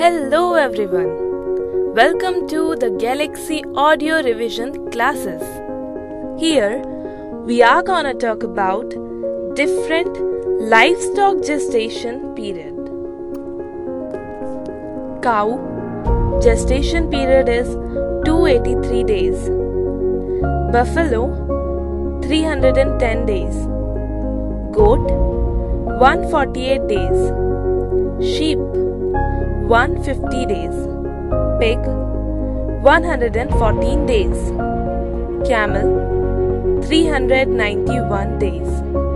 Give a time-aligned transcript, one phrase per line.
[0.00, 1.08] Hello everyone.
[1.94, 5.42] Welcome to the Galaxy Audio Revision classes.
[6.40, 6.76] Here
[7.48, 8.94] we are going to talk about
[9.56, 10.20] different
[10.74, 12.76] livestock gestation period.
[15.24, 17.74] Cow gestation period is
[18.24, 19.48] 283 days.
[20.78, 21.24] Buffalo
[22.22, 23.56] 310 days.
[24.78, 25.10] Goat
[25.98, 27.48] 148 days.
[29.68, 30.76] Sheep 150 days.
[31.60, 31.78] Pig
[32.82, 34.50] 114 days.
[35.46, 39.07] Camel 391 days.